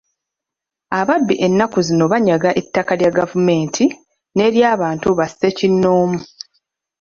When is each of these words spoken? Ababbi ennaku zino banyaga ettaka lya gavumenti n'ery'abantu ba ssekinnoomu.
Ababbi 0.99 1.35
ennaku 1.47 1.79
zino 1.87 2.05
banyaga 2.13 2.49
ettaka 2.61 2.93
lya 2.99 3.11
gavumenti 3.17 3.83
n'ery'abantu 4.35 5.07
ba 5.17 5.25
ssekinnoomu. 5.31 6.19